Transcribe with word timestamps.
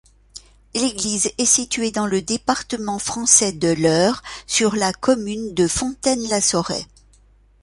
L'église 0.73 1.29
est 1.37 1.45
située 1.45 1.91
dans 1.91 2.07
le 2.07 2.23
département 2.23 2.97
français 2.97 3.51
de 3.51 3.67
l'Eure, 3.67 4.23
sur 4.47 4.75
la 4.75 4.93
commune 4.93 5.53
de 5.53 5.67
Fontaine-la-Soret. 5.67 6.87